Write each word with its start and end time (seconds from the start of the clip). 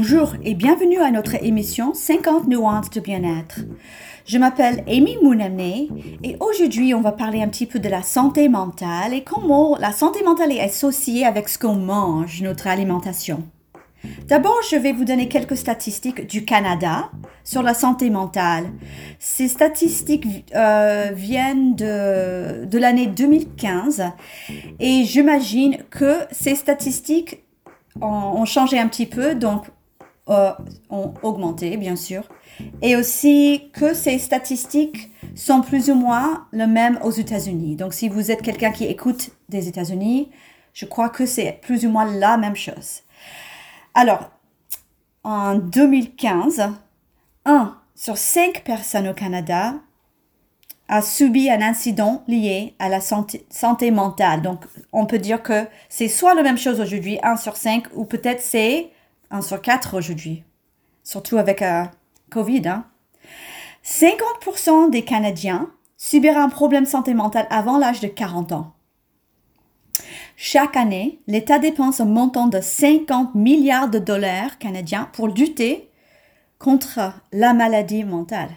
Bonjour 0.00 0.34
et 0.44 0.54
bienvenue 0.54 1.00
à 1.00 1.10
notre 1.10 1.42
émission 1.42 1.92
50 1.92 2.46
nuances 2.46 2.90
de 2.90 3.00
bien-être. 3.00 3.62
Je 4.26 4.38
m'appelle 4.38 4.84
Amy 4.86 5.16
Mounamne 5.24 5.88
et 6.22 6.36
aujourd'hui 6.38 6.94
on 6.94 7.00
va 7.00 7.10
parler 7.10 7.42
un 7.42 7.48
petit 7.48 7.66
peu 7.66 7.80
de 7.80 7.88
la 7.88 8.04
santé 8.04 8.48
mentale 8.48 9.12
et 9.12 9.24
comment 9.24 9.76
la 9.76 9.90
santé 9.90 10.22
mentale 10.22 10.52
est 10.52 10.60
associée 10.60 11.26
avec 11.26 11.48
ce 11.48 11.58
qu'on 11.58 11.74
mange, 11.74 12.42
notre 12.42 12.68
alimentation. 12.68 13.42
D'abord, 14.28 14.60
je 14.70 14.76
vais 14.76 14.92
vous 14.92 15.04
donner 15.04 15.26
quelques 15.26 15.56
statistiques 15.56 16.28
du 16.28 16.44
Canada 16.44 17.10
sur 17.42 17.64
la 17.64 17.74
santé 17.74 18.08
mentale. 18.08 18.66
Ces 19.18 19.48
statistiques 19.48 20.46
euh, 20.54 21.10
viennent 21.12 21.74
de, 21.74 22.66
de 22.66 22.78
l'année 22.78 23.08
2015 23.08 24.04
et 24.78 25.02
j'imagine 25.02 25.78
que 25.90 26.18
ces 26.30 26.54
statistiques 26.54 27.42
ont, 28.00 28.44
changé 28.44 28.78
un 28.78 28.88
petit 28.88 29.06
peu, 29.06 29.34
donc 29.34 29.66
euh, 30.28 30.52
ont 30.90 31.14
augmenté, 31.22 31.76
bien 31.76 31.96
sûr. 31.96 32.28
Et 32.82 32.96
aussi 32.96 33.70
que 33.72 33.94
ces 33.94 34.18
statistiques 34.18 35.10
sont 35.34 35.62
plus 35.62 35.90
ou 35.90 35.94
moins 35.94 36.46
les 36.52 36.66
mêmes 36.66 36.98
aux 37.02 37.10
États-Unis. 37.10 37.76
Donc, 37.76 37.94
si 37.94 38.08
vous 38.08 38.30
êtes 38.30 38.42
quelqu'un 38.42 38.72
qui 38.72 38.84
écoute 38.84 39.30
des 39.48 39.68
États-Unis, 39.68 40.30
je 40.74 40.86
crois 40.86 41.08
que 41.08 41.26
c'est 41.26 41.58
plus 41.62 41.86
ou 41.86 41.90
moins 41.90 42.04
la 42.04 42.36
même 42.36 42.56
chose. 42.56 43.02
Alors, 43.94 44.30
en 45.24 45.56
2015, 45.56 46.70
un 47.44 47.76
sur 47.94 48.16
cinq 48.16 48.62
personnes 48.64 49.08
au 49.08 49.14
Canada 49.14 49.74
a 50.88 51.02
subi 51.02 51.50
un 51.50 51.60
incident 51.60 52.22
lié 52.28 52.74
à 52.78 52.88
la 52.88 53.00
santé, 53.00 53.46
santé 53.50 53.90
mentale. 53.90 54.40
Donc, 54.42 54.64
on 54.92 55.04
peut 55.06 55.18
dire 55.18 55.42
que 55.42 55.66
c'est 55.88 56.08
soit 56.08 56.34
la 56.34 56.42
même 56.42 56.56
chose 56.58 56.80
aujourd'hui, 56.80 57.18
1 57.22 57.36
sur 57.36 57.56
5, 57.56 57.88
ou 57.94 58.04
peut-être 58.04 58.40
c'est 58.40 58.90
1 59.30 59.42
sur 59.42 59.60
4 59.60 59.96
aujourd'hui. 59.96 60.44
Surtout 61.04 61.36
avec 61.38 61.62
euh, 61.62 61.84
Covid. 62.30 62.68
Hein. 62.68 62.86
50% 63.84 64.90
des 64.90 65.02
Canadiens 65.02 65.70
subiront 65.96 66.40
un 66.40 66.48
problème 66.48 66.86
santé 66.86 67.14
mentale 67.14 67.46
avant 67.50 67.78
l'âge 67.78 68.00
de 68.00 68.08
40 68.08 68.52
ans. 68.52 68.74
Chaque 70.36 70.76
année, 70.76 71.20
l'État 71.26 71.58
dépense 71.58 72.00
un 72.00 72.04
montant 72.04 72.46
de 72.46 72.60
50 72.60 73.34
milliards 73.34 73.90
de 73.90 73.98
dollars 73.98 74.58
canadiens 74.58 75.08
pour 75.12 75.26
lutter 75.26 75.90
contre 76.58 77.12
la 77.32 77.54
maladie 77.54 78.04
mentale. 78.04 78.50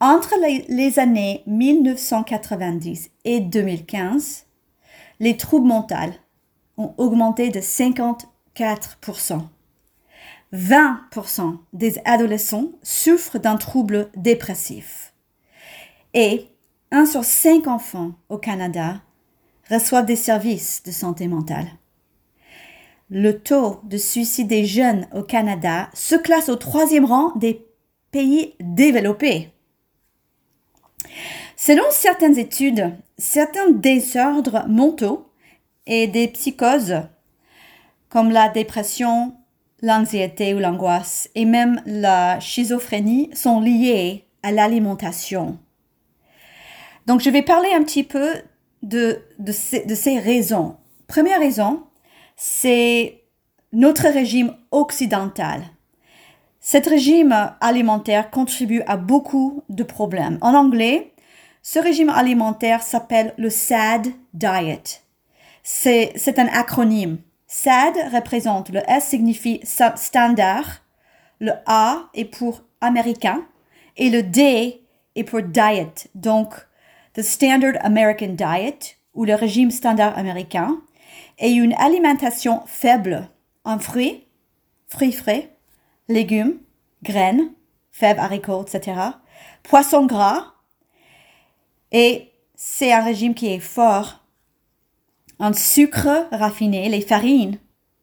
Entre 0.00 0.34
les, 0.68 0.98
années 0.98 1.42
1990 1.46 3.10
et 3.24 3.40
2015, 3.40 4.46
les 5.20 5.36
troubles 5.36 5.68
mentaux 5.68 5.94
ont 6.76 6.94
augmenté 6.98 7.50
de 7.50 7.60
54%. 8.56 9.42
20% 10.52 11.58
des 11.72 11.98
adolescents 12.04 12.70
souffrent 12.82 13.38
d'un 13.38 13.56
trouble 13.56 14.10
dépressif. 14.16 15.12
Et 16.14 16.46
1 16.92 17.06
sur 17.06 17.24
5 17.24 17.66
enfants 17.66 18.12
au 18.28 18.38
Canada 18.38 19.02
reçoivent 19.68 20.06
des 20.06 20.16
services 20.16 20.82
de 20.84 20.92
santé 20.92 21.26
mentale. 21.26 21.66
Le 23.10 23.32
taux 23.32 23.80
de 23.84 23.96
suicide 23.96 24.46
des 24.46 24.64
jeunes 24.64 25.08
au 25.12 25.22
Canada 25.22 25.90
se 25.92 26.14
classe 26.14 26.48
au 26.48 26.56
troisième 26.56 27.04
rang 27.04 27.32
des 27.36 27.66
pays 28.12 28.54
développés. 28.60 29.50
Selon 31.56 31.84
certaines 31.90 32.38
études, 32.38 32.94
certains 33.18 33.70
désordres 33.70 34.64
mentaux 34.68 35.28
et 35.86 36.06
des 36.06 36.28
psychoses, 36.28 37.02
comme 38.14 38.30
la 38.30 38.48
dépression, 38.48 39.34
l'anxiété 39.82 40.54
ou 40.54 40.60
l'angoisse, 40.60 41.28
et 41.34 41.44
même 41.44 41.82
la 41.84 42.38
schizophrénie, 42.40 43.28
sont 43.34 43.58
liés 43.58 44.28
à 44.44 44.52
l'alimentation. 44.52 45.58
Donc, 47.06 47.20
je 47.22 47.28
vais 47.28 47.42
parler 47.42 47.70
un 47.74 47.82
petit 47.82 48.04
peu 48.04 48.34
de, 48.84 49.20
de, 49.40 49.50
ces, 49.50 49.84
de 49.84 49.96
ces 49.96 50.20
raisons. 50.20 50.76
Première 51.08 51.40
raison, 51.40 51.82
c'est 52.36 53.24
notre 53.72 54.06
régime 54.08 54.54
occidental. 54.70 55.62
Cet 56.60 56.86
régime 56.86 57.34
alimentaire 57.60 58.30
contribue 58.30 58.82
à 58.86 58.96
beaucoup 58.96 59.64
de 59.70 59.82
problèmes. 59.82 60.38
En 60.40 60.54
anglais, 60.54 61.14
ce 61.62 61.80
régime 61.80 62.10
alimentaire 62.10 62.84
s'appelle 62.84 63.34
le 63.38 63.50
SAD 63.50 64.06
Diet. 64.34 65.02
C'est 65.64 66.38
un 66.38 66.46
acronyme. 66.46 67.18
SAD 67.56 68.12
représente, 68.12 68.70
le 68.70 68.80
S 68.90 69.10
signifie 69.10 69.60
standard, 69.62 70.82
le 71.38 71.52
A 71.66 72.08
est 72.12 72.24
pour 72.24 72.62
américain 72.80 73.46
et 73.96 74.10
le 74.10 74.24
D 74.24 74.82
est 75.14 75.22
pour 75.22 75.40
diet. 75.40 76.08
Donc, 76.16 76.52
the 77.14 77.22
Standard 77.22 77.74
American 77.84 78.34
Diet 78.34 78.98
ou 79.14 79.24
le 79.24 79.36
régime 79.36 79.70
standard 79.70 80.18
américain 80.18 80.82
est 81.38 81.52
une 81.52 81.74
alimentation 81.74 82.62
faible 82.66 83.28
en 83.62 83.78
fruits, 83.78 84.26
fruits 84.88 85.12
frais, 85.12 85.56
légumes, 86.08 86.58
graines, 87.04 87.52
fèves, 87.92 88.18
haricots, 88.18 88.64
etc. 88.64 89.00
Poissons 89.62 90.06
gras. 90.06 90.54
Et 91.92 92.32
c'est 92.56 92.92
un 92.92 93.04
régime 93.04 93.34
qui 93.34 93.46
est 93.46 93.60
fort 93.60 94.23
en 95.38 95.52
sucre 95.52 96.26
raffiné, 96.32 96.88
les 96.88 97.00
farines 97.00 97.58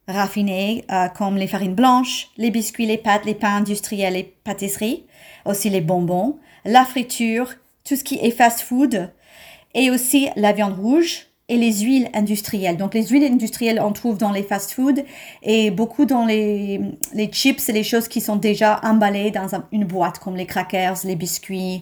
raffinées 0.08 0.84
euh, 0.92 1.08
comme 1.10 1.38
les 1.38 1.48
farines 1.48 1.76
blanches, 1.76 2.30
les 2.38 2.52
biscuits, 2.52 2.86
les 2.86 2.98
pâtes, 2.98 3.26
les 3.26 3.36
pains 3.36 3.56
industriels, 3.58 4.14
les 4.14 4.24
pâtisseries, 4.24 5.06
aussi 5.46 5.70
les 5.70 5.82
bonbons, 5.82 6.38
la 6.66 6.86
friture, 6.86 7.54
tout 7.84 7.96
ce 7.96 8.04
qui 8.04 8.16
est 8.16 8.32
fast 8.32 8.62
food 8.62 9.12
et 9.74 9.90
aussi 9.90 10.28
la 10.36 10.52
viande 10.52 10.78
rouge, 10.78 11.32
et 11.52 11.58
les 11.58 11.82
huiles 11.82 12.10
industrielles. 12.14 12.78
Donc 12.78 12.94
les 12.94 13.08
huiles 13.08 13.26
industrielles, 13.26 13.82
on 13.82 13.92
trouve 13.92 14.18
dans 14.18 14.32
les 14.32 14.42
fast-foods 14.42 15.04
et 15.44 15.70
beaucoup 15.70 16.06
dans 16.06 16.26
les, 16.26 16.80
les 17.14 17.28
chips 17.30 17.68
et 17.68 17.74
les 17.74 17.84
choses 17.84 18.08
qui 18.08 18.22
sont 18.22 18.38
déjà 18.38 18.80
emballées 18.84 19.32
dans 19.32 19.50
une 19.74 19.84
boîte, 19.84 20.18
comme 20.20 20.38
les 20.38 20.46
crackers, 20.46 20.96
les 21.04 21.18
biscuits, 21.18 21.82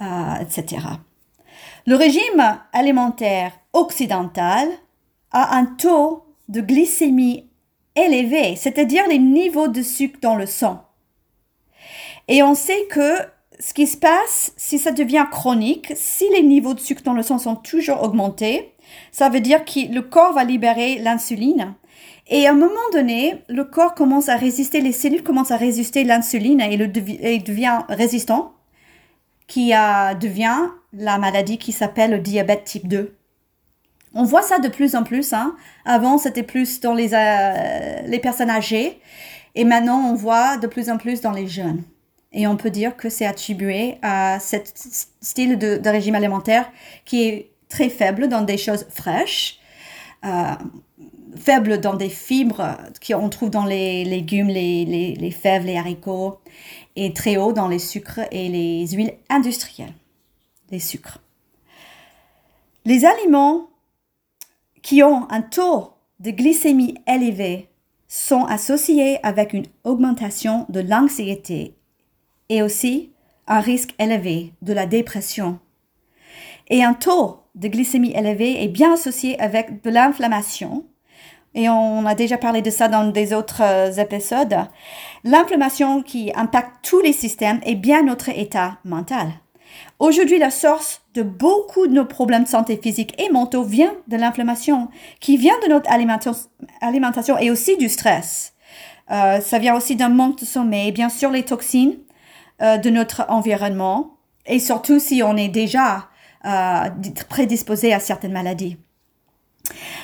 euh, 0.00 0.34
etc. 0.40 0.86
Le 1.86 1.96
régime 1.96 2.58
alimentaire 2.72 3.52
occidental 3.74 4.68
a 5.32 5.56
un 5.56 5.66
taux 5.66 6.24
de 6.48 6.60
glycémie 6.60 7.48
élevé, 7.96 8.56
c'est-à-dire 8.56 9.06
les 9.08 9.18
niveaux 9.18 9.68
de 9.68 9.82
sucre 9.82 10.18
dans 10.22 10.36
le 10.36 10.46
sang. 10.46 10.84
Et 12.28 12.42
on 12.42 12.54
sait 12.54 12.86
que 12.90 13.18
ce 13.60 13.74
qui 13.74 13.86
se 13.86 13.96
passe, 13.96 14.52
si 14.56 14.78
ça 14.78 14.90
devient 14.90 15.26
chronique, 15.30 15.92
si 15.94 16.28
les 16.30 16.42
niveaux 16.42 16.74
de 16.74 16.80
sucre 16.80 17.02
dans 17.02 17.12
le 17.12 17.22
sang 17.22 17.38
sont 17.38 17.56
toujours 17.56 18.02
augmentés, 18.02 18.72
ça 19.12 19.28
veut 19.28 19.40
dire 19.40 19.64
que 19.64 19.92
le 19.92 20.02
corps 20.02 20.32
va 20.32 20.44
libérer 20.44 20.98
l'insuline. 20.98 21.74
Et 22.28 22.46
à 22.46 22.50
un 22.50 22.54
moment 22.54 22.74
donné, 22.92 23.42
le 23.48 23.64
corps 23.64 23.94
commence 23.94 24.28
à 24.28 24.36
résister, 24.36 24.80
les 24.80 24.92
cellules 24.92 25.22
commencent 25.22 25.50
à 25.50 25.56
résister 25.56 26.04
l'insuline 26.04 26.60
et, 26.60 26.76
le 26.76 26.88
devient 26.88 27.80
résistant, 27.88 28.54
qui 29.46 29.72
devient 30.20 30.70
la 30.92 31.18
maladie 31.18 31.58
qui 31.58 31.72
s'appelle 31.72 32.12
le 32.12 32.18
diabète 32.18 32.64
type 32.64 32.88
2. 32.88 33.14
On 34.14 34.24
voit 34.24 34.42
ça 34.42 34.58
de 34.58 34.68
plus 34.68 34.94
en 34.94 35.02
plus. 35.02 35.32
Hein. 35.32 35.56
Avant, 35.84 36.18
c'était 36.18 36.42
plus 36.44 36.80
dans 36.80 36.94
les, 36.94 37.14
euh, 37.14 38.02
les 38.06 38.18
personnes 38.20 38.50
âgées. 38.50 39.00
Et 39.54 39.64
maintenant, 39.64 40.10
on 40.10 40.14
voit 40.14 40.56
de 40.56 40.66
plus 40.66 40.88
en 40.88 40.98
plus 40.98 41.20
dans 41.20 41.32
les 41.32 41.48
jeunes. 41.48 41.82
Et 42.32 42.46
on 42.46 42.56
peut 42.56 42.70
dire 42.70 42.96
que 42.96 43.08
c'est 43.08 43.26
attribué 43.26 43.98
à 44.02 44.38
ce 44.40 44.56
style 45.20 45.58
de, 45.58 45.80
régime 45.88 46.16
alimentaire 46.16 46.70
qui 47.04 47.22
est 47.24 47.50
très 47.68 47.88
faible 47.88 48.28
dans 48.28 48.42
des 48.42 48.58
choses 48.58 48.86
fraîches, 48.90 49.60
euh, 50.24 50.54
faible 51.36 51.80
dans 51.80 51.94
des 51.94 52.08
fibres 52.08 52.76
qu'on 53.06 53.28
trouve 53.28 53.50
dans 53.50 53.64
les 53.64 54.04
légumes, 54.04 54.48
les, 54.48 54.84
les, 55.16 55.30
fèves, 55.30 55.64
les 55.64 55.76
haricots, 55.76 56.40
et 56.96 57.12
très 57.12 57.36
haut 57.36 57.52
dans 57.52 57.68
les 57.68 57.78
sucres 57.78 58.20
et 58.32 58.48
les 58.48 58.86
huiles 58.88 59.14
industrielles, 59.28 59.94
les 60.70 60.80
sucres. 60.80 61.20
Les 62.84 63.04
aliments 63.04 63.68
qui 64.84 65.02
ont 65.02 65.26
un 65.30 65.40
taux 65.40 65.94
de 66.20 66.30
glycémie 66.30 66.98
élevé 67.08 67.70
sont 68.06 68.44
associés 68.44 69.18
avec 69.22 69.54
une 69.54 69.64
augmentation 69.82 70.66
de 70.68 70.80
l'anxiété 70.80 71.74
et 72.50 72.62
aussi 72.62 73.10
un 73.48 73.60
risque 73.60 73.94
élevé 73.98 74.52
de 74.60 74.74
la 74.74 74.86
dépression. 74.86 75.58
Et 76.68 76.84
un 76.84 76.92
taux 76.92 77.40
de 77.54 77.68
glycémie 77.68 78.12
élevée 78.14 78.62
est 78.62 78.68
bien 78.68 78.92
associé 78.92 79.40
avec 79.40 79.82
de 79.82 79.88
l'inflammation. 79.90 80.84
Et 81.54 81.70
on 81.70 82.04
a 82.04 82.14
déjà 82.14 82.36
parlé 82.36 82.60
de 82.60 82.70
ça 82.70 82.88
dans 82.88 83.08
des 83.08 83.32
autres 83.32 83.62
euh, 83.62 83.92
épisodes. 83.92 84.56
L'inflammation 85.24 86.02
qui 86.02 86.30
impacte 86.34 86.84
tous 86.84 87.00
les 87.00 87.12
systèmes 87.12 87.60
est 87.64 87.76
bien 87.76 88.02
notre 88.02 88.28
état 88.28 88.78
mental. 88.84 89.28
Aujourd'hui, 89.98 90.38
la 90.38 90.50
source 90.50 91.02
de 91.14 91.22
beaucoup 91.22 91.86
de 91.86 91.92
nos 91.92 92.04
problèmes 92.04 92.44
de 92.44 92.48
santé 92.48 92.78
physique 92.82 93.14
et 93.20 93.30
mentaux 93.30 93.62
vient 93.62 93.94
de 94.08 94.16
l'inflammation, 94.16 94.88
qui 95.20 95.36
vient 95.36 95.58
de 95.62 95.68
notre 95.68 95.90
alimentation 96.80 97.38
et 97.38 97.50
aussi 97.50 97.76
du 97.76 97.88
stress. 97.88 98.54
Euh, 99.10 99.40
ça 99.40 99.58
vient 99.58 99.76
aussi 99.76 99.96
d'un 99.96 100.08
manque 100.08 100.40
de 100.40 100.44
sommeil, 100.44 100.92
bien 100.92 101.08
sûr 101.08 101.30
les 101.30 101.42
toxines 101.42 101.96
euh, 102.62 102.78
de 102.78 102.90
notre 102.90 103.26
environnement 103.28 104.16
et 104.46 104.58
surtout 104.58 104.98
si 104.98 105.22
on 105.22 105.36
est 105.36 105.48
déjà 105.48 106.08
euh, 106.46 106.90
prédisposé 107.28 107.92
à 107.92 108.00
certaines 108.00 108.32
maladies. 108.32 108.76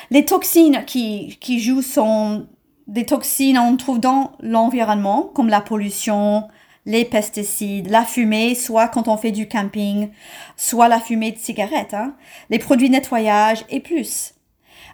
Les 0.09 0.25
toxines 0.25 0.83
qui, 0.85 1.37
jouent 1.59 1.81
sont 1.81 2.47
des 2.87 3.05
toxines 3.05 3.57
on 3.57 3.77
trouve 3.77 3.99
dans 3.99 4.33
l'environnement 4.39 5.29
comme 5.33 5.49
la 5.49 5.61
pollution, 5.61 6.47
les 6.85 7.05
pesticides, 7.05 7.89
la 7.89 8.03
fumée, 8.03 8.55
soit 8.55 8.87
quand 8.87 9.07
on 9.07 9.17
fait 9.17 9.31
du 9.31 9.47
camping, 9.47 10.09
soit 10.57 10.87
la 10.87 10.99
fumée 10.99 11.31
de 11.31 11.37
cigarettes, 11.37 11.93
hein, 11.93 12.15
les 12.49 12.59
produits 12.59 12.89
de 12.89 12.93
nettoyage 12.93 13.65
et 13.69 13.79
plus. 13.79 14.33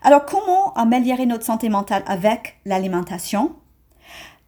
Alors 0.01 0.25
comment 0.25 0.73
améliorer 0.73 1.25
notre 1.25 1.45
santé 1.45 1.69
mentale 1.69 2.03
avec 2.07 2.57
l'alimentation? 2.65 3.55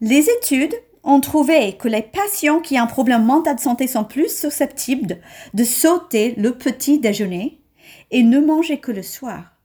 Les 0.01 0.29
études 0.29 0.75
ont 1.03 1.21
trouvé 1.21 1.73
que 1.73 1.87
les 1.87 2.01
patients 2.01 2.59
qui 2.59 2.79
ont 2.79 2.83
un 2.83 2.87
problème 2.87 3.23
mental 3.23 3.55
de 3.55 3.61
santé 3.61 3.87
sont 3.87 4.03
plus 4.03 4.33
susceptibles 4.33 5.19
de 5.53 5.63
sauter 5.63 6.35
le 6.37 6.57
petit 6.57 6.99
déjeuner 6.99 7.61
et 8.11 8.23
ne 8.23 8.39
manger 8.39 8.79
que 8.79 8.91
le 8.91 9.03
soir. 9.03 9.55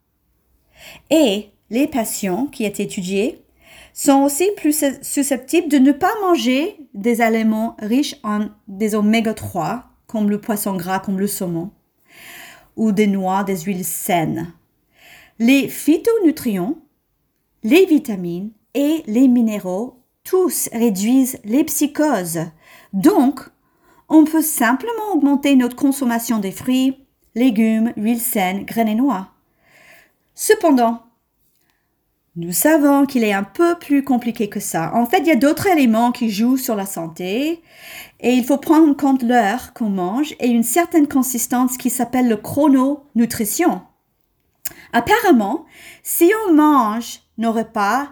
Et 1.11 1.51
les 1.71 1.87
patients 1.87 2.47
qui 2.47 2.65
étaient 2.65 2.85
étudiés 2.85 3.44
sont 3.95 4.25
aussi 4.25 4.51
plus 4.57 4.85
susceptibles 5.01 5.69
de 5.69 5.79
ne 5.79 5.93
pas 5.93 6.13
manger 6.21 6.77
des 6.93 7.23
aliments 7.23 7.77
riches 7.79 8.17
en 8.25 8.49
des 8.69 8.95
oméga 8.95 9.33
3, 9.33 9.85
comme 10.07 10.29
le 10.29 10.41
poisson 10.41 10.77
gras, 10.77 10.99
comme 10.99 11.19
le 11.19 11.29
saumon, 11.29 11.71
ou 12.77 12.93
des 12.93 13.07
noix, 13.07 13.45
des 13.45 13.57
huiles 13.61 13.85
saines. 13.85 14.53
Les 15.39 15.69
phytonutriments, 15.69 16.77
les 17.63 17.87
vitamines 17.87 18.51
et 18.75 19.05
les 19.07 19.29
minéraux, 19.29 20.03
tous 20.25 20.69
réduisent 20.73 21.39
les 21.45 21.65
psychoses. 21.65 22.41
Donc, 22.93 23.41
on 24.09 24.25
peut 24.25 24.43
simplement 24.43 25.13
augmenter 25.13 25.55
notre 25.55 25.77
consommation 25.77 26.39
des 26.39 26.51
fruits, 26.51 27.07
légumes, 27.35 27.93
huiles 27.97 28.21
saines, 28.21 28.65
graines 28.65 28.89
et 28.89 28.95
noix. 28.95 29.29
Cependant, 30.35 31.03
nous 32.37 32.53
savons 32.53 33.07
qu'il 33.07 33.23
est 33.23 33.33
un 33.33 33.45
peu 33.45 33.77
plus 33.79 34.03
compliqué 34.03 34.49
que 34.49 34.59
ça. 34.59 34.93
En 34.95 35.07
fait, 35.07 35.19
il 35.19 35.27
y 35.27 35.31
a 35.31 35.37
d'autres 35.37 35.69
éléments 35.69 36.11
qui 36.11 36.31
jouent 36.31 36.57
sur 36.57 36.75
la 36.75 36.87
santé 36.87 37.63
et 38.21 38.33
il 38.33 38.45
faut 38.45 38.59
prendre 38.59 38.89
en 38.91 38.95
compte 38.95 39.23
l'heure 39.23 39.73
qu'on 39.73 39.91
mange 39.91 40.35
et 40.41 40.49
une 40.49 40.65
certaine 40.65 41.07
consistance 41.07 41.77
qui 41.77 41.91
s'appelle 41.91 42.29
le 42.29 42.37
chrononutrition. 42.37 43.83
Apparemment, 44.93 45.65
si 46.03 46.33
on 46.47 46.55
mange 46.55 47.21
nos 47.39 47.53
repas 47.53 48.09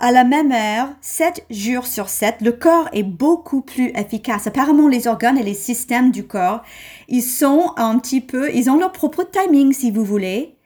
à 0.00 0.12
la 0.12 0.24
même 0.24 0.52
heure, 0.52 0.88
7 1.02 1.44
jours 1.50 1.86
sur 1.86 2.08
7, 2.08 2.36
le 2.40 2.52
corps 2.52 2.88
est 2.92 3.02
beaucoup 3.02 3.60
plus 3.60 3.88
efficace. 3.94 4.46
Apparemment, 4.46 4.88
les 4.88 5.06
organes 5.06 5.38
et 5.38 5.42
les 5.42 5.54
systèmes 5.54 6.12
du 6.12 6.26
corps, 6.26 6.62
ils 7.08 7.22
sont 7.22 7.72
un 7.76 7.98
petit 7.98 8.20
peu, 8.20 8.54
ils 8.54 8.70
ont 8.70 8.78
leur 8.78 8.92
propre 8.92 9.22
timing 9.22 9.72
si 9.72 9.90
vous 9.90 10.04
voulez. 10.04 10.56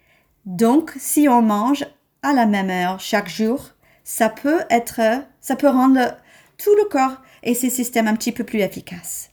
Donc, 0.47 0.93
si 0.99 1.29
on 1.29 1.43
mange 1.43 1.85
à 2.23 2.33
la 2.33 2.47
même 2.47 2.71
heure 2.71 3.01
chaque 3.01 3.29
jour, 3.29 3.71
ça 4.05 4.29
peut 4.29 4.61
être, 4.71 5.01
ça 5.41 5.57
peut 5.57 5.69
rendre 5.69 6.17
tout 6.59 6.75
le 6.77 6.89
corps 6.89 7.17
et 7.43 7.55
ses 7.55 7.71
systèmes 7.71 8.09
un 8.09 8.17
petit 8.17 8.33
peu 8.33 8.45
plus 8.45 8.61
efficaces. 8.61 9.31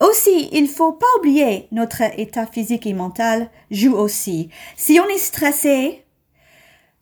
Aussi, 0.00 0.48
il 0.52 0.68
faut 0.68 0.92
pas 0.92 1.06
oublier 1.18 1.68
notre 1.70 2.02
état 2.18 2.46
physique 2.46 2.86
et 2.86 2.94
mental 2.94 3.50
joue 3.70 3.94
aussi. 3.94 4.50
Si 4.76 4.98
on 5.00 5.08
est 5.08 5.18
stressé, 5.18 6.04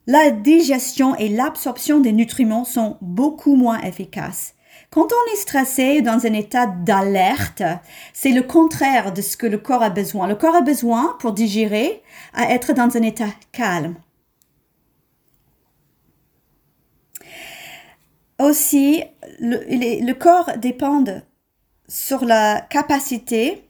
la 0.06 0.30
digestion 0.30 1.16
et 1.16 1.28
l'absorption 1.28 2.00
des 2.00 2.12
nutriments 2.12 2.64
sont 2.64 2.98
beaucoup 3.00 3.56
moins 3.56 3.80
efficaces. 3.80 4.54
Quand 4.92 5.08
on 5.10 5.32
est 5.32 5.36
stressé 5.36 6.02
dans 6.02 6.26
un 6.26 6.34
état 6.34 6.66
d'alerte, 6.66 7.62
c'est 8.12 8.30
le 8.30 8.42
contraire 8.42 9.14
de 9.14 9.22
ce 9.22 9.38
que 9.38 9.46
le 9.46 9.56
corps 9.56 9.82
a 9.82 9.88
besoin. 9.88 10.26
Le 10.26 10.34
corps 10.34 10.54
a 10.54 10.60
besoin, 10.60 11.16
pour 11.18 11.32
digérer, 11.32 12.02
à 12.34 12.52
être 12.52 12.74
dans 12.74 12.94
un 12.94 13.00
état 13.00 13.30
calme. 13.52 13.94
Aussi, 18.38 19.02
le, 19.40 19.64
le 20.04 20.12
corps 20.12 20.50
dépend 20.58 21.02
sur 21.88 22.26
la 22.26 22.60
capacité 22.60 23.64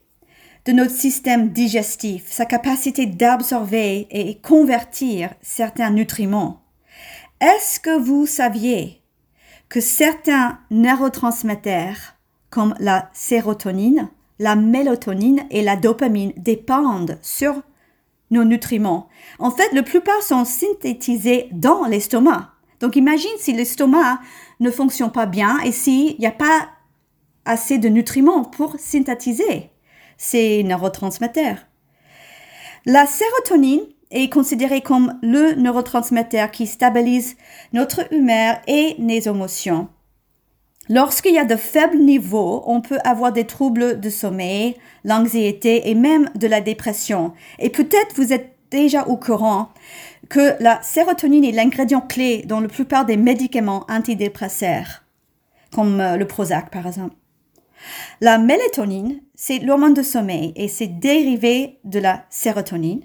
de 0.65 0.73
notre 0.73 0.95
système 0.95 1.51
digestif, 1.51 2.25
sa 2.27 2.47
capacité 2.47 3.07
d'absorber 3.07 4.09
et 4.11 4.41
convertir 4.41 5.35
certains 5.41 5.91
nutriments. 5.91 6.63
Est-ce 7.41 7.79
que 7.79 7.97
vous 7.97 8.27
saviez 8.27 9.02
que 9.73 9.81
certains 9.81 10.59
neurotransmetteurs 10.71 11.97
comme 12.51 12.75
la 12.79 13.09
sérotonine, 13.15 14.11
la 14.39 14.55
mélatonine 14.55 15.47
et 15.51 15.63
la 15.63 15.77
dopamine 15.77 16.35
dépendent 16.37 17.19
sur 17.23 17.55
nos 18.31 18.45
nutriments. 18.45 19.09
En 19.39 19.51
fait, 19.51 19.73
la 19.73 19.83
plupart 19.83 20.23
sont 20.23 20.45
synthétisés 20.45 21.49
dans 21.53 21.87
l'estomac. 21.87 22.51
Donc 22.81 22.97
imagine 22.97 23.31
si 23.39 23.55
l'estomac 23.55 24.21
ne 24.61 24.71
fonctionne 24.71 25.11
pas 25.11 25.25
bien 25.25 25.59
et 25.61 25.73
s'il 25.73 26.19
n'y 26.19 26.27
a 26.27 26.33
pas 26.33 26.69
assez 27.47 27.79
de 27.79 27.89
nutriments 27.89 28.45
pour 28.45 28.77
synthétiser 28.79 29.71
ces 30.19 30.65
neurotransmetteurs. 30.65 31.65
La 32.85 33.07
sérotonine 33.07 33.87
est 34.13 34.29
considéré 34.29 34.81
comme 34.81 35.19
le 35.23 35.55
neurotransmetteur 35.55 36.51
qui 36.51 36.67
stabilise 36.67 37.37
notre 37.73 38.13
humeur 38.13 38.57
et 38.67 38.95
nos 38.99 39.21
émotions. 39.21 39.89
Lorsqu'il 40.89 41.35
y 41.35 41.39
a 41.39 41.45
de 41.45 41.57
faibles 41.57 41.99
niveaux, 41.99 42.63
on 42.67 42.81
peut 42.81 42.99
avoir 43.05 43.33
des 43.33 43.47
troubles 43.47 44.01
de 44.01 44.11
sommeil, 44.11 44.77
l'anxiété 45.05 45.89
et 45.91 45.95
même 45.95 46.29
de 46.35 46.47
la 46.47 46.61
dépression. 46.61 47.33
Et 47.59 47.71
peut-être 47.71 48.17
vous 48.17 48.33
êtes 48.33 48.57
déjà 48.71 49.07
au 49.07 49.17
courant 49.17 49.69
que 50.29 50.57
la 50.61 50.83
sérotonine 50.83 51.45
est 51.45 51.53
l'ingrédient 51.53 52.01
clé 52.01 52.43
dans 52.47 52.61
la 52.61 52.69
plupart 52.69 53.05
des 53.05 53.17
médicaments 53.17 53.87
antidépresseurs, 53.89 55.05
comme 55.73 56.01
euh, 56.01 56.17
le 56.17 56.27
Prozac 56.27 56.71
par 56.71 56.87
exemple. 56.87 57.15
La 58.21 58.39
mélatonine, 58.39 59.21
c'est 59.35 59.59
l'hormone 59.59 59.95
de 59.95 60.03
sommeil 60.03 60.53
et 60.57 60.69
c'est 60.69 60.87
dérivé 60.87 61.79
de 61.85 61.99
la 61.99 62.25
sérotonine 62.31 63.03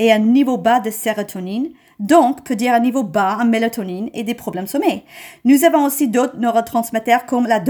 et 0.00 0.10
un 0.10 0.18
niveau 0.18 0.56
bas 0.56 0.80
de 0.80 0.90
sérotonine, 0.90 1.68
donc 1.98 2.42
peut 2.42 2.56
dire 2.56 2.72
un 2.72 2.80
niveau 2.80 3.04
bas 3.04 3.36
en 3.38 3.44
mélatonine 3.44 4.08
et 4.14 4.24
des 4.24 4.34
problèmes 4.34 4.66
sommeil. 4.66 5.02
Nous 5.44 5.64
avons 5.64 5.84
aussi 5.84 6.08
d'autres 6.08 6.38
neurotransmetteurs 6.38 7.26
comme 7.26 7.46
la 7.46 7.60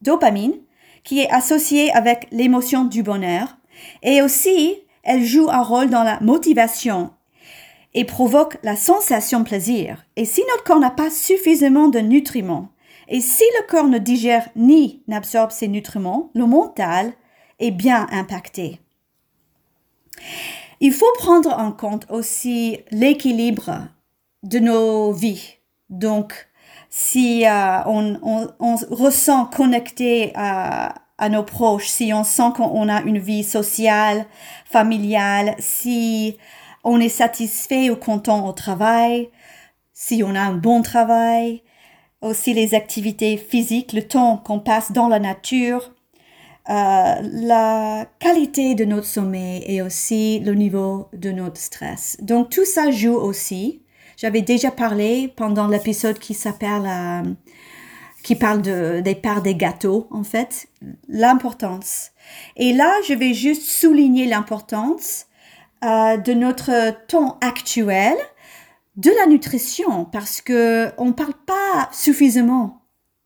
dopamine, 0.00 0.54
qui 1.02 1.18
est 1.18 1.30
associée 1.30 1.90
avec 1.90 2.28
l'émotion 2.30 2.84
du 2.84 3.02
bonheur, 3.02 3.56
et 4.04 4.22
aussi 4.22 4.76
elle 5.02 5.24
joue 5.24 5.50
un 5.50 5.62
rôle 5.62 5.90
dans 5.90 6.04
la 6.04 6.20
motivation 6.20 7.10
et 7.92 8.04
provoque 8.04 8.58
la 8.62 8.76
sensation 8.76 9.42
plaisir. 9.42 10.06
Et 10.14 10.24
si 10.24 10.42
notre 10.48 10.62
corps 10.62 10.78
n'a 10.78 10.90
pas 10.90 11.10
suffisamment 11.10 11.88
de 11.88 11.98
nutriments, 11.98 12.68
et 13.08 13.20
si 13.20 13.42
le 13.58 13.66
corps 13.66 13.88
ne 13.88 13.98
digère 13.98 14.48
ni 14.54 15.02
n'absorbe 15.08 15.50
ces 15.50 15.66
nutriments, 15.66 16.30
le 16.34 16.46
mental 16.46 17.12
est 17.58 17.72
bien 17.72 18.06
impacté. 18.12 18.78
Il 20.80 20.92
faut 20.92 21.12
prendre 21.18 21.52
en 21.58 21.72
compte 21.72 22.06
aussi 22.10 22.80
l'équilibre 22.90 23.88
de 24.42 24.58
nos 24.58 25.12
vies. 25.12 25.58
Donc, 25.90 26.48
si 26.88 27.46
euh, 27.46 27.84
on, 27.84 28.76
ressent 28.90 29.46
connecté 29.46 30.32
à, 30.34 30.94
à 31.18 31.28
nos 31.28 31.42
proches, 31.42 31.88
si 31.88 32.12
on 32.14 32.24
sent 32.24 32.52
qu'on 32.56 32.88
a 32.88 33.02
une 33.02 33.18
vie 33.18 33.44
sociale, 33.44 34.24
familiale, 34.64 35.54
si 35.58 36.38
on 36.82 36.98
est 36.98 37.10
satisfait 37.10 37.90
ou 37.90 37.96
content 37.96 38.48
au 38.48 38.52
travail, 38.52 39.28
si 39.92 40.22
on 40.24 40.34
a 40.34 40.40
un 40.40 40.54
bon 40.54 40.80
travail, 40.80 41.62
aussi 42.22 42.54
les 42.54 42.74
activités 42.74 43.36
physiques, 43.36 43.92
le 43.92 44.06
temps 44.06 44.38
qu'on 44.38 44.60
passe 44.60 44.92
dans 44.92 45.08
la 45.08 45.18
nature, 45.18 45.92
euh, 46.68 47.14
la 47.22 48.06
qualité 48.18 48.74
de 48.74 48.84
notre 48.84 49.06
sommeil 49.06 49.64
et 49.66 49.82
aussi 49.82 50.40
le 50.40 50.54
niveau 50.54 51.08
de 51.12 51.30
notre 51.30 51.58
stress. 51.58 52.16
Donc 52.20 52.50
tout 52.50 52.64
ça 52.64 52.90
joue 52.90 53.14
aussi. 53.14 53.82
J'avais 54.16 54.42
déjà 54.42 54.70
parlé 54.70 55.32
pendant 55.34 55.66
l'épisode 55.66 56.18
qui 56.18 56.34
s'appelle 56.34 56.86
euh, 56.86 57.22
qui 58.22 58.34
parle 58.36 58.60
de, 58.62 59.00
des 59.00 59.14
parts 59.14 59.42
des 59.42 59.54
gâteaux, 59.54 60.06
en 60.10 60.22
fait, 60.22 60.68
l'importance. 61.08 62.10
Et 62.56 62.72
là, 62.72 62.92
je 63.08 63.14
vais 63.14 63.32
juste 63.32 63.62
souligner 63.62 64.26
l'importance 64.26 65.26
euh, 65.82 66.18
de 66.18 66.34
notre 66.34 66.94
temps 67.06 67.38
actuel 67.40 68.14
de 68.96 69.10
la 69.18 69.26
nutrition 69.26 70.04
parce 70.04 70.42
que 70.42 70.90
on 70.98 71.12
parle 71.12 71.34
pas 71.46 71.88
suffisamment 71.92 72.82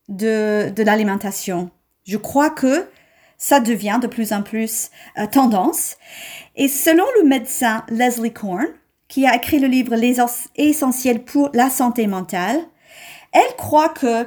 de, 0.07 0.69
de 0.69 0.83
l'alimentation. 0.83 1.69
Je 2.05 2.17
crois 2.17 2.49
que 2.49 2.87
ça 3.37 3.59
devient 3.59 3.99
de 4.01 4.07
plus 4.07 4.33
en 4.33 4.41
plus 4.41 4.89
euh, 5.17 5.27
tendance. 5.27 5.97
Et 6.55 6.67
selon 6.67 7.05
le 7.19 7.27
médecin 7.27 7.85
Leslie 7.89 8.33
Korn, 8.33 8.67
qui 9.07 9.27
a 9.27 9.35
écrit 9.35 9.59
le 9.59 9.67
livre 9.67 9.95
Les 9.95 10.17
essentiels 10.55 11.23
pour 11.23 11.49
la 11.53 11.69
santé 11.69 12.07
mentale, 12.07 12.59
Elle 13.31 13.55
croit 13.57 13.89
que, 13.89 14.23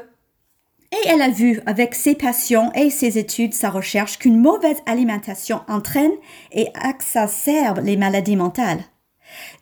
et 0.93 1.09
elle 1.09 1.23
a 1.23 1.31
vu 1.31 1.61
avec 1.67 1.95
ses 1.95 2.15
passions 2.15 2.71
et 2.75 2.91
ses 2.91 3.19
études, 3.19 3.55
sa 3.55 3.71
recherche, 3.71 4.19
qu'une 4.19 4.39
mauvaise 4.39 4.79
alimentation 4.87 5.61
entraîne 5.69 6.13
et 6.53 6.69
exacerbe 6.89 7.81
les 7.83 7.97
maladies 7.97 8.37
mentales. 8.37 8.85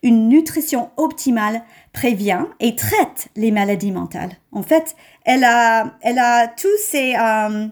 Une 0.03 0.29
nutrition 0.29 0.91
optimale 0.97 1.62
prévient 1.93 2.45
et 2.61 2.76
traite 2.76 3.29
les 3.37 3.50
maladies 3.50 3.91
mentales. 3.91 4.33
En 4.53 4.62
fait, 4.62 4.95
elle 5.25 5.45
a, 5.45 5.97
elle 6.03 6.19
a 6.19 6.47
tous 6.47 6.79
ces, 6.79 7.15
euh, 7.15 7.67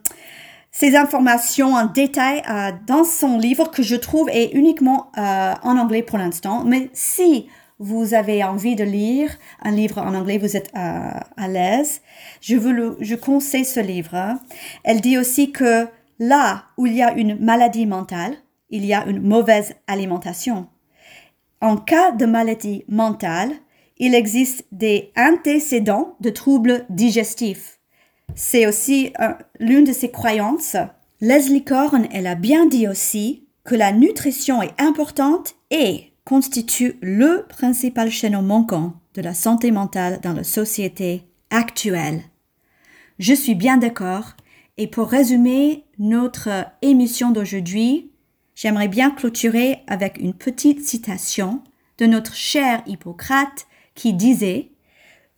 ces 0.74 0.96
informations 0.96 1.74
en 1.74 1.86
détail 1.86 2.42
euh, 2.50 2.72
dans 2.88 3.04
son 3.04 3.38
livre 3.38 3.70
que 3.70 3.84
je 3.84 3.94
trouve 3.94 4.28
est 4.28 4.50
uniquement 4.54 5.12
euh, 5.16 5.54
en 5.62 5.78
anglais 5.78 6.02
pour 6.02 6.18
l'instant. 6.18 6.64
Mais 6.64 6.90
si 6.92 7.46
vous 7.78 8.12
avez 8.12 8.42
envie 8.42 8.74
de 8.74 8.82
lire 8.82 9.30
un 9.62 9.70
livre 9.70 9.98
en 9.98 10.12
anglais, 10.14 10.36
vous 10.36 10.56
êtes 10.56 10.72
à 10.74 11.48
l'aise, 11.48 12.02
je 12.40 12.56
vous 12.56 12.72
le, 12.72 12.96
je 13.00 13.14
conseille 13.14 13.64
ce 13.64 13.78
livre. 13.78 14.36
Elle 14.82 15.00
dit 15.00 15.16
aussi 15.16 15.52
que 15.52 15.86
là 16.18 16.64
où 16.76 16.86
il 16.86 16.94
y 16.94 17.02
a 17.02 17.12
une 17.12 17.38
maladie 17.38 17.86
mentale, 17.86 18.34
il 18.68 18.84
y 18.84 18.94
a 18.94 19.06
une 19.06 19.22
mauvaise 19.22 19.76
alimentation. 19.86 20.66
En 21.60 21.76
cas 21.76 22.10
de 22.10 22.26
maladie 22.26 22.84
mentale, 22.88 23.52
il 23.98 24.14
existe 24.14 24.66
des 24.72 25.12
antécédents 25.16 26.16
de 26.20 26.30
troubles 26.30 26.84
digestifs. 26.90 27.78
C'est 28.34 28.66
aussi 28.66 29.12
l'une 29.60 29.84
de 29.84 29.92
ses 29.92 30.10
croyances. 30.10 30.76
Leslie 31.20 31.64
Korn, 31.64 32.08
elle 32.12 32.26
a 32.26 32.34
bien 32.34 32.66
dit 32.66 32.88
aussi 32.88 33.44
que 33.64 33.74
la 33.74 33.92
nutrition 33.92 34.62
est 34.62 34.78
importante 34.80 35.54
et 35.70 36.12
constitue 36.24 36.96
le 37.00 37.46
principal 37.48 38.10
chaînon 38.10 38.42
manquant 38.42 38.94
de 39.14 39.22
la 39.22 39.34
santé 39.34 39.70
mentale 39.70 40.20
dans 40.22 40.32
la 40.32 40.44
société 40.44 41.22
actuelle. 41.50 42.22
Je 43.18 43.34
suis 43.34 43.54
bien 43.54 43.76
d'accord 43.76 44.34
et 44.76 44.88
pour 44.88 45.08
résumer 45.08 45.84
notre 45.98 46.50
émission 46.82 47.30
d'aujourd'hui, 47.30 48.10
j'aimerais 48.54 48.88
bien 48.88 49.10
clôturer 49.10 49.82
avec 49.86 50.18
une 50.18 50.34
petite 50.34 50.84
citation 50.84 51.62
de 51.98 52.06
notre 52.06 52.34
cher 52.34 52.82
Hippocrate 52.86 53.66
qui 53.94 54.12
disait 54.12 54.70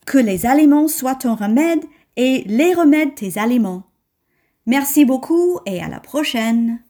que 0.06 0.18
les 0.18 0.46
aliments 0.46 0.88
soient 0.88 1.16
ton 1.16 1.34
remède 1.34 1.84
et 2.16 2.44
les 2.46 2.74
remèdes 2.74 3.14
tes 3.14 3.38
aliments. 3.38 3.84
Merci 4.66 5.04
beaucoup 5.04 5.60
et 5.66 5.80
à 5.80 5.88
la 5.88 6.00
prochaine. 6.00 6.80